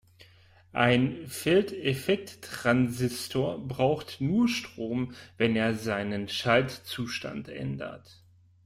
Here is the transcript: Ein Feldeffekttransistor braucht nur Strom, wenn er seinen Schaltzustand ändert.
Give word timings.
Ein 0.73 1.27
Feldeffekttransistor 1.27 3.67
braucht 3.67 4.19
nur 4.19 4.47
Strom, 4.47 5.13
wenn 5.37 5.55
er 5.55 5.75
seinen 5.75 6.27
Schaltzustand 6.27 7.49
ändert. 7.49 8.23